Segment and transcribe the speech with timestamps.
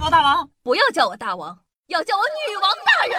[0.00, 3.18] 我大王，不要叫我大王，要叫我女王大人。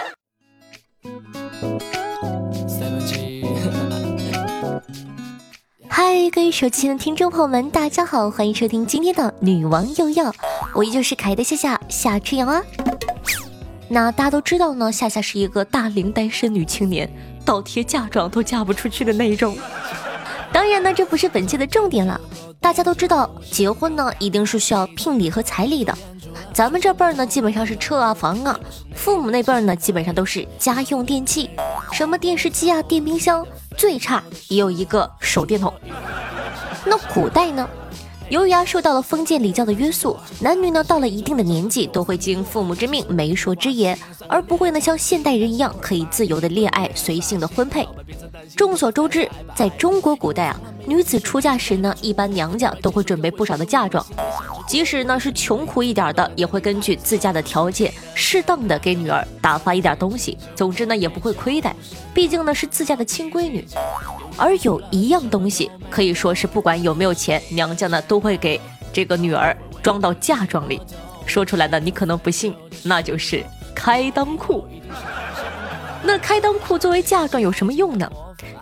[5.88, 10.32] 嗨，各位手机前的听众朋友们，大家好，欢迎收听今天的女王又要，
[10.74, 12.62] 我依旧是可爱的夏夏夏春阳啊。
[13.88, 17.12] 那大家都知道呢，夏夏是一个大龄单身女青年，
[17.44, 19.56] 倒贴嫁妆都嫁不出去的那一种。
[20.50, 22.18] 当然呢，这不是本期的重点了。
[22.58, 25.96] 大家都知道，结婚呢一定是需要聘礼和彩礼的。
[26.52, 28.54] 咱们这辈儿呢，基本上是车啊房啊；
[28.94, 31.48] 父母那辈儿呢，基本上都是家用电器，
[31.92, 35.72] 什么电视机啊、电冰箱，最差也有一个手电筒。
[36.84, 37.68] 那古代呢？
[38.30, 43.98] 由于啊受到了封建礼教的约束，男女呢到了一定的年纪都会经父母之命、媒妁之言，
[44.28, 47.86] 而不会呢像现代人一样可以自由的恋爱、随性的婚配。
[48.56, 54.04] 众所周知，在中国古代啊，女子出嫁时呢，一般娘家都会准备不少的嫁妆，
[54.68, 60.38] 即使呢是穷苦一点的，也会根据自家的条件，适当的给女儿打发一点东西。
[60.54, 61.74] 总之呢，也不会亏待，
[62.14, 63.66] 毕竟呢是自家的亲闺女。
[64.40, 68.58] 而有一样东西，可以说是不管有没有钱，娘家呢都会给
[68.90, 70.80] 这个女儿装到嫁妆里。
[71.26, 74.64] 说出来呢，你可能不信，那就是开裆裤。
[76.02, 78.10] 那开裆裤作为嫁妆有什么用呢？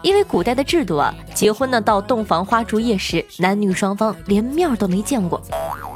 [0.03, 5.41] 因为古代的制度啊，结婚呢到洞房花烛夜时，男女双方连面都没见过，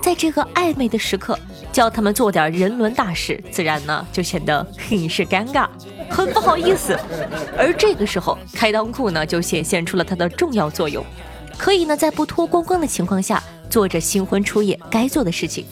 [0.01, 1.37] 在这个暧昧的时刻，
[1.73, 5.67] 叫他们做点人伦大事，自然呢就显得很是尴尬。
[6.11, 6.99] 很不好意思，
[7.57, 11.03] 而这个时候开裆裤呢就显现出了它的重要作用，
[11.57, 15.65] 可以呢在不脱光光的情况下做着新婚初夜该做的事情，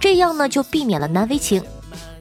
[0.00, 1.62] 这样呢就避免了难为情，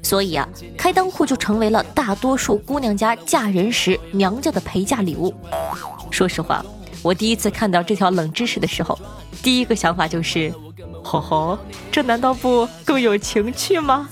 [0.04, 0.46] 所以啊
[0.78, 5.34] 开裆裤就成为了大多数姑娘家嫁人时娘家的陪嫁礼物。
[6.12, 6.66] 说实话，
[7.02, 9.00] 我第一次看到这条冷知识的时候，
[9.42, 10.54] 第一个想法就是，
[11.04, 11.60] 吼吼，
[11.92, 14.08] 这难道不更有情趣吗？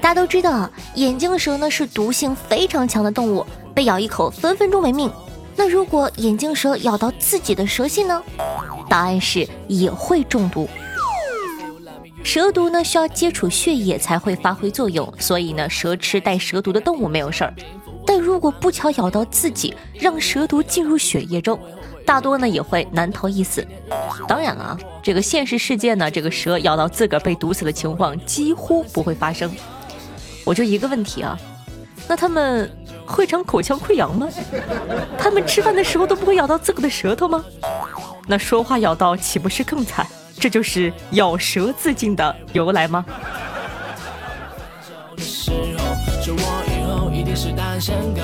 [0.00, 3.44] 大家都知道，眼镜蛇呢是毒性非常强的动物，
[3.74, 5.10] 被咬一口分分钟没命。
[5.56, 8.22] 那如果眼镜蛇咬到自己的蛇信呢？
[8.88, 10.68] 答案是也会中毒。
[12.22, 17.52] 蛇毒呢需要接触血液才会发挥作用，所以呢蛇吃带蛇毒的动物没有事儿。
[18.18, 21.58] 如果不巧咬到自己，让蛇毒进入血液中。
[22.04, 23.66] 大多呢也会难逃一死。
[24.28, 29.50] 当然了啊，这个现实世界呢，这个蛇咬到自个儿被毒死的情况几乎不会发生。
[30.44, 31.36] 我就一个问题啊，
[32.06, 32.70] 那他们
[33.04, 34.28] 会长口腔溃疡吗？
[35.18, 37.44] 他们吃饭的时候都不会咬到自个的舌头吗？
[38.28, 40.06] 那说话咬到岂不是更惨？
[40.38, 43.04] 这就是咬舌自尽的由来吗？
[47.36, 48.20] 是单身狗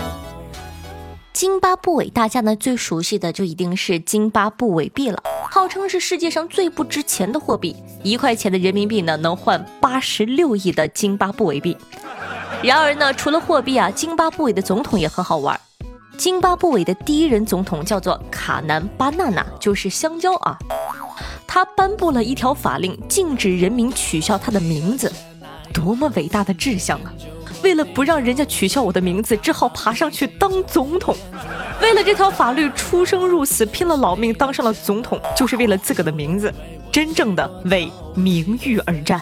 [1.35, 11.77] 津巴布韦大家呢最熟悉的就一定是津巴布韦币了，号称是世界上最不值钱的货币，一块钱的人民币呢能换八十六亿的津巴布韦币。
[12.63, 15.61] 然而呢，除了货币啊，津巴布韦的总统也很好玩。
[16.17, 20.57] 津巴布韦的第一任总统叫做卡南巴纳纳，就是香蕉啊。
[21.47, 25.13] 他颁布了一条法令，禁止人民取笑他的名字，
[25.75, 27.13] 多么伟大的志向啊！
[27.63, 31.17] 为了不让人家取笑我的名字，只好爬上去当总统。
[31.81, 36.53] 为了这条法律，出生入死，拼了老命当上了总统，就是为了自个的名字，
[36.91, 39.21] 真正的为名誉而战，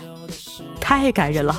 [0.80, 1.56] 太感人了。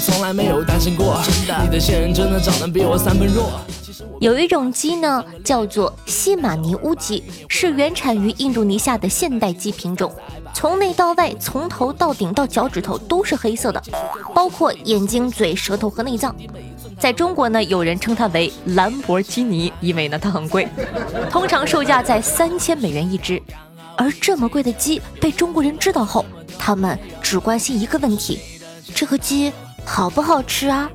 [0.00, 0.64] 从来没有
[4.38, 10.10] 一种鸡呢，叫做西马尼乌鸡，是原产于印度尼西亚的现代鸡品种。
[10.54, 13.82] 从内到外，从头到顶到脚趾头都是黑色的，
[14.34, 16.34] 包括眼睛、嘴、舌头和内脏。
[16.98, 20.68] 在中国呢，有人称它为兰博基尼，因为呢它很贵，
[21.30, 23.40] 通常售价在三千美元一只。
[23.96, 26.24] 而这么贵的鸡被中国人知道后，
[26.58, 28.40] 他们只关心一个问题：
[28.94, 29.52] 这个鸡
[29.84, 30.90] 好不好吃啊？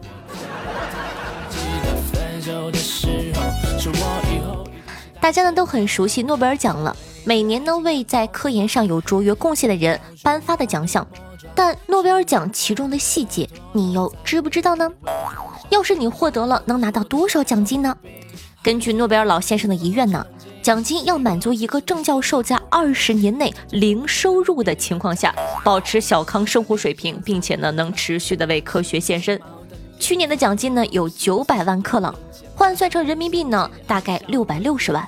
[5.19, 6.95] 大家呢都很熟悉诺贝尔奖了。
[7.23, 11.05] 每年呢，为在科研上有卓越贡献的人颁发的奖项，
[11.55, 14.89] 但诺贝尔奖其中的细节，你又知不知道呢？
[15.69, 17.97] 要是你获得了，能拿到多少奖金呢？
[18.61, 20.25] 根据诺贝尔老先生的遗愿呢，
[20.65, 25.31] 奖金要满足一个正教授在二十年内零收入的情况下，
[25.63, 29.39] 保持小康生活水平，并且呢，能持续的为科学献身。
[29.99, 32.15] 去年的奖金呢有九百万克朗，
[32.55, 35.07] 换算成人民币呢，大概六百六十万。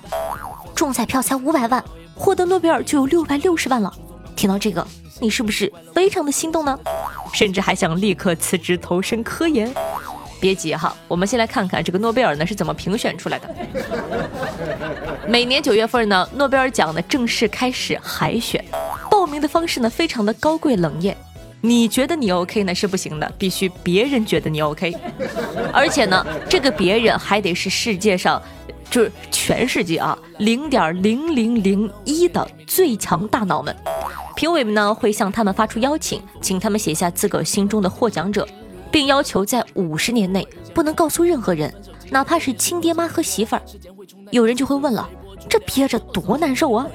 [0.75, 1.83] 中彩票才五百万。
[2.13, 3.91] 获得诺贝尔就有六百六十万了，
[4.35, 4.87] 听到这个，
[5.19, 6.79] 你是不是非常的心动呢？
[7.33, 9.73] 甚至还想立刻辞职投身科研？
[10.39, 13.55] 别急哈，我们先来看看这个诺贝尔呢是怎么评选出来的。
[15.27, 18.63] 每年九月份呢，诺贝尔奖呢正式开始海选，
[19.09, 21.15] 报名的方式呢非常的高贵冷艳。
[21.59, 24.93] 你觉得你 OK 呢是不行的，必须别人觉得你 OK，
[25.73, 28.41] 而且呢，这个别人还得是世界上，
[28.91, 33.75] 就是全世界啊零点零零零一的最强大脑们。
[34.35, 38.47] 评委们呢会向他们发出邀请，请他们写下自个心中的获奖者，
[38.91, 41.73] 并要求在五十年内不能告诉任何人，
[42.09, 43.61] 哪怕是亲爹妈和媳妇儿。
[44.31, 45.09] 有人就会问了。
[45.47, 46.85] 这憋着多难受啊！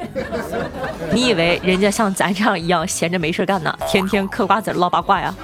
[1.15, 3.75] 你以为人家像咱这样一样闲着没事干呢？
[3.89, 5.35] 天天嗑瓜子唠八卦呀？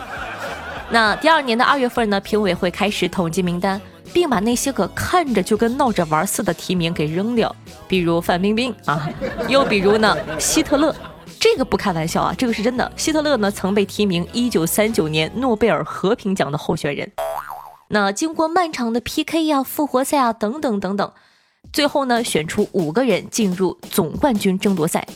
[0.91, 2.21] 那第二年的二月份呢？
[2.21, 3.81] 评委会开始统计名单，
[4.13, 7.55] 并把那些个看着就跟闹着玩似的提名给扔掉，
[7.87, 9.09] 比如范冰冰啊，
[9.49, 10.95] 又比如呢希特勒。
[11.41, 12.91] 这个不开玩笑啊，这个是真的。
[12.97, 17.11] 希特勒呢曾被提名一九三九年诺贝尔和平奖的候选人。
[17.89, 21.13] 那经过漫长的 PK 呀、复活赛啊等等等等。
[21.73, 25.07] 最后呢，选出五个人进入总冠军争夺赛。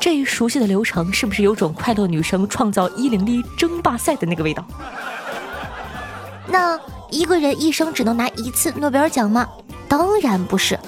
[0.00, 4.64] 这一熟悉的流程，是不是有种快乐女生创造一零一争霸赛的那个味道？
[6.46, 6.78] 那
[7.10, 9.48] 一个人一生只能拿一次诺贝尔奖吗？
[9.88, 10.78] 当然不是。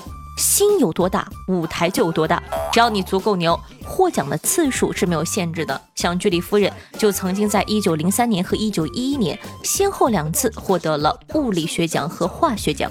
[0.41, 2.43] 心有多大，舞台就有多大。
[2.73, 5.79] 只要你足够牛，获奖的次数是没有限制的。
[5.95, 12.91] 像居里夫人就曾经在1903年和1911年先后两次获得了物理学奖和化学奖。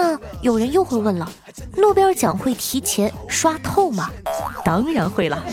[0.00, 1.28] 那有人又会问了，
[1.76, 4.08] 诺贝尔奖会提前刷透吗？
[4.64, 5.44] 当然会了。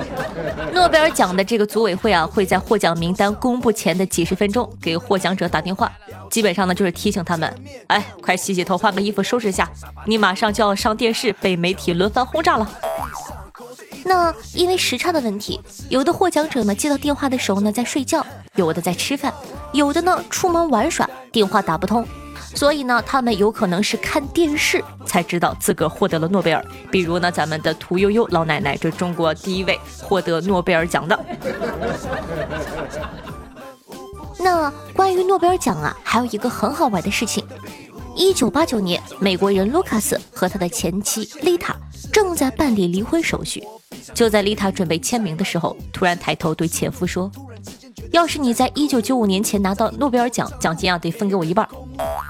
[0.74, 5.90] 诺贝尔奖的这个组委会啊，会在获奖名单公布前的几十分钟给获奖者打电话，
[6.30, 7.50] 基本上呢就是提醒他们，
[7.86, 9.66] 哎，快洗洗头，换个衣服，收拾一下，
[10.06, 12.70] 你马上就要上电视，被媒体轮番轰炸了。
[14.04, 15.58] 那因为时差的问题，
[15.88, 18.24] 有的获奖者呢接到电话的时候呢在睡觉，
[18.54, 19.32] 有的在吃饭，
[19.72, 22.06] 有的呢出门玩耍，电话打不通。
[22.58, 26.64] 所以呢，他们有可能是看电视才知道自个获得了诺贝尔。
[26.90, 31.24] 比如呢，咱们的屠呦呦老奶奶，这中国第一位获得诺贝尔奖的。
[34.40, 37.46] 那关于诺贝尔奖啊，还有一个很好玩的事情：
[38.16, 41.76] 一九八九年，美国人卢卡斯和他的前妻丽塔
[42.12, 43.62] 正在办理离婚手续。
[44.12, 47.30] 就在丽塔准备签名的时候，突然抬头对前夫说
[48.10, 51.64] ：“要是你在一九九五年前拿到诺贝尔奖，奖金啊得分给我一半。”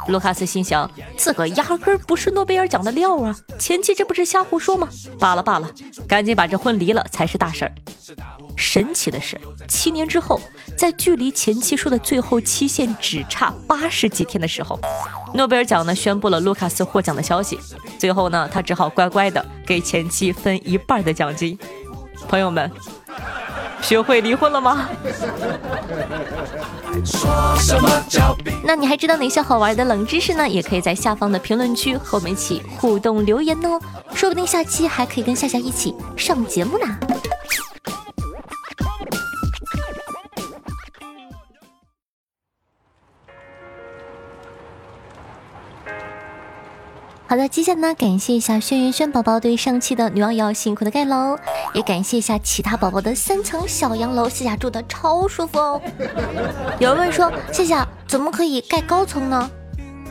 [0.09, 3.37] 卢卡斯心想，自个压根不是诺贝尔奖的料啊！
[3.59, 4.89] 前妻这不是瞎胡说吗？
[5.19, 5.71] 罢了罢了，
[6.09, 7.73] 赶紧把这婚离了才是大事儿。
[8.57, 9.39] 神奇的是，
[9.69, 10.41] 七年之后，
[10.77, 14.81] 在距离前妻说的最后期限只差八十几天的时候，
[15.35, 17.59] 诺贝尔奖呢宣布了卢卡斯获奖的消息。
[17.99, 21.59] 最后呢，他只好乖乖的给前妻分一半的奖金。
[22.29, 22.71] 朋友们。
[23.81, 24.89] 学会离婚了吗？
[28.65, 30.49] 那你还知道哪些好玩的冷知识呢？
[30.49, 33.81] 也可以在下方的评论区和我们一起互动留言哦，
[34.15, 36.87] 说不定下期还可以跟夏夏一起上节目呢。
[47.31, 51.37] 好的，接下来呢，感谢一下轩辕轩宝宝对上期的女王瑶辛苦的盖楼，
[51.75, 55.79] 也感谢一下其他宝宝的三层小洋楼，谢谢住的超舒服哦。
[56.79, 57.77] 有人问说，谢谢
[58.07, 59.51] 怎么可以盖高层呢？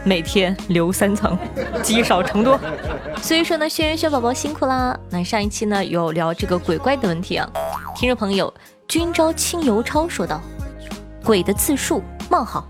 [0.03, 1.35] 每天留三层，
[1.81, 2.59] 积少成多。
[3.19, 4.95] 所以说呢，轩辕轩宝宝辛苦啦。
[5.09, 7.49] 那上一期呢有聊这个鬼怪的问题啊，
[7.95, 8.53] 听众朋友
[8.87, 10.39] 君朝清油超说道
[11.25, 12.67] ：“鬼的字数冒号，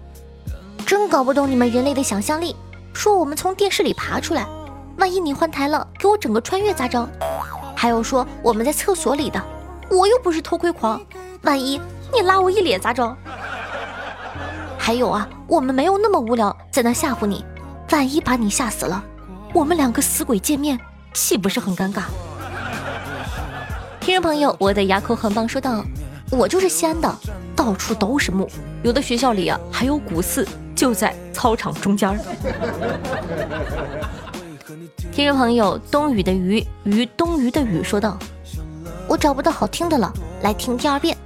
[0.86, 2.56] 真搞不懂你们人类的想象力。”
[2.98, 4.48] 说我们从电视里爬出来，
[4.98, 7.08] 万一你换台了，给我整个穿越咋整？
[7.76, 9.40] 还有说我们在厕所里的，
[9.92, 11.00] 我又不是偷窥狂，
[11.44, 11.80] 万一
[12.12, 13.16] 你拉我一脸咋整？
[14.80, 17.46] 还有啊，我们没有那么无聊，在那吓唬你，
[17.92, 19.04] 万一把你吓死了，
[19.54, 20.80] 我们两个死鬼见面，
[21.14, 22.02] 岂不是很尴尬？
[24.00, 25.86] 听众朋友，我的牙口很棒，说道
[26.32, 27.16] ：“我就是西安的，
[27.58, 28.48] 到处都是墓，
[28.84, 30.48] 有的学校里啊还有古寺。
[30.76, 32.20] 就在操场中间儿。
[35.12, 38.16] 听众朋友，冬雨的雨与冬雨的雨说道
[39.10, 41.18] ：“我找不到好听的了，来听第二遍。”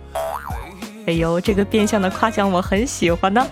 [1.05, 3.45] 哎呦，这个变相的夸奖我很喜欢呢。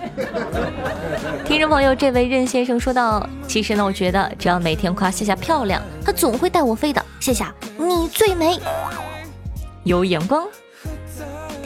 [1.44, 7.06] 听众朋友，这位任先生说道：“其实呢，我觉得只要每天夸夏夏漂亮，她总会带我飞的。
[7.20, 8.58] 夏夏，你最美，
[9.84, 10.48] 有眼光。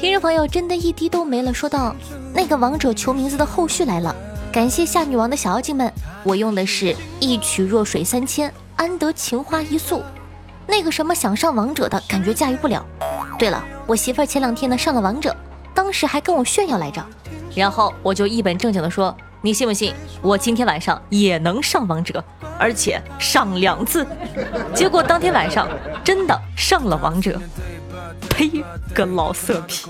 [0.04, 1.54] 听众朋友，真的一滴都没了。
[1.54, 1.96] 说道
[2.36, 4.14] ：“那个王者求名字的后续来了，
[4.52, 5.90] 感谢夏女王的小妖精们，
[6.26, 10.04] 我用的是一曲弱水三千，安得情花一宿。
[10.68, 12.86] 那个什么想上王者的感觉驾驭不了。
[13.40, 15.34] 对了，我媳妇儿前两天呢上了王者，
[15.74, 17.02] 当时还跟我炫耀来着，
[17.56, 19.94] 然后我就一本正经的说：“你信不信？
[20.22, 22.22] 我今天晚上也能上王者，
[22.60, 24.06] 而且上两次。”
[24.76, 25.66] 结果当天晚上
[26.04, 27.40] 真的上了王者。
[28.30, 28.64] 呸，
[28.94, 29.86] 个老色批！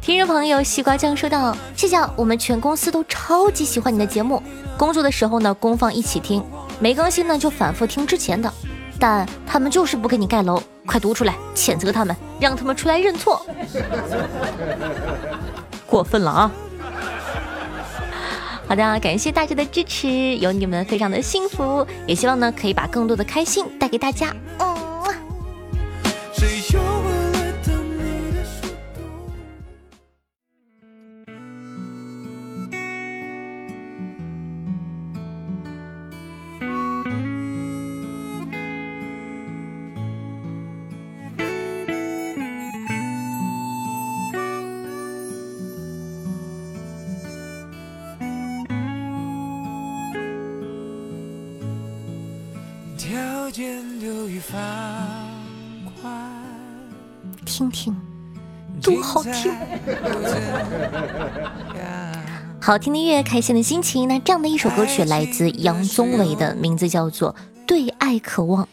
[0.00, 4.42] 听众朋友，西瓜酱说道：“谢谢，我们全公司都超级喜欢你的节目。
[4.76, 6.42] 工作的时候呢，公放一起听；
[6.78, 8.52] 没更新呢，就反复听之前的。
[8.98, 13.44] 但他们就是不给你盖楼，快读出来，谴责他们，让他们出来认错。
[15.86, 16.52] 过分了啊！
[18.72, 24.74] 好的，感谢大家的支持，有你们非常的幸福，也希望呢可以把更多的开心带给大家。”嗯。
[26.32, 26.58] 谁
[57.44, 57.94] 听听，
[58.80, 59.52] 多好听！
[62.58, 64.08] 好听的音乐，开心的心情。
[64.08, 67.34] 那这样的一首歌曲来自杨宗纬的，名字叫做
[67.66, 68.64] 《对爱渴望》。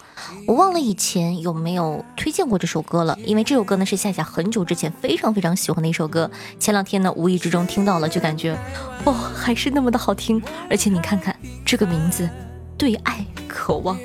[0.47, 6.31] 我忘了以前有没有推荐过这首歌了，因为这首歌呢是夏夏很久之前非常非常喜欢的一首歌。
[6.57, 8.57] 前两天呢无意之中听到了，就感觉
[9.03, 10.41] 哇还是那么的好听。
[10.69, 12.23] 而且你看看这个名字，
[12.77, 13.97] 《对爱渴望》。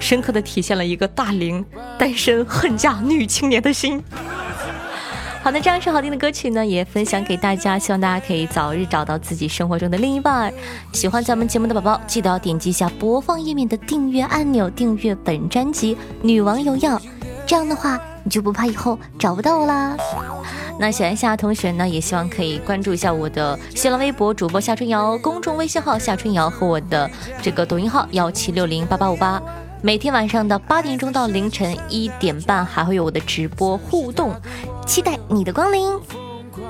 [0.00, 1.64] 深刻的体现了一个大龄
[1.98, 4.02] 单身恨嫁女青年的心。
[5.40, 10.52] 好的，这样一首好听的歌曲呢，也分享给大家，希望大家可以早日找到自己生活中的另一半。
[10.92, 16.98] 喜欢咱们节目的宝宝，记得要点击一下播放页面的订阅按钮，订阅本专辑《女王有药》，
[17.46, 19.96] 这样的话你就不怕以后找不到我啦。
[20.78, 29.40] 那喜欢夏同学呢，也希望可以关注一下我的新浪微博主播夏春瑶，公众微信号夏春瑶和我的这个抖音号幺七六零八八五八。
[29.80, 34.34] 每天晚上的八点钟到凌晨一点半还会有我的直播互动，
[34.86, 35.88] 期待你的光临。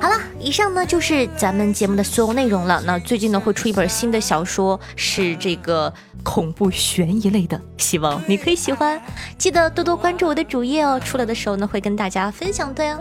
[0.00, 2.82] 好了，以上呢就是咱们节目的所有内容了。
[2.84, 9.00] 那最近呢会出一本新的小说，是这个恐怖悬疑类的，希望你可以喜欢。
[9.38, 12.98] 记得多多关注我的主页哦，出来的时候呢会跟大家分享的哟。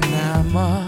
[0.00, 0.87] 那么。